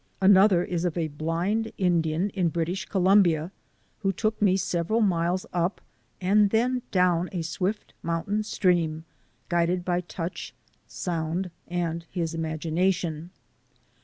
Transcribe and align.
Another 0.19 0.63
is 0.63 0.83
of 0.83 0.97
a 0.97 1.09
blind 1.09 1.71
Indian 1.77 2.31
in 2.31 2.49
British 2.49 2.85
Columbia 2.85 3.51
who 3.99 4.11
took 4.11 4.41
me 4.41 4.57
several 4.57 4.99
miles 4.99 5.45
up 5.53 5.79
and 6.19 6.49
then 6.49 6.81
down 6.89 7.29
a 7.31 7.43
swift 7.43 7.93
mountain 8.01 8.41
stream, 8.41 9.05
guided 9.47 9.85
by 9.85 10.01
touch, 10.01 10.55
sound, 10.87 11.51
and 11.67 12.05
his 12.09 12.33
imagination. 12.33 13.29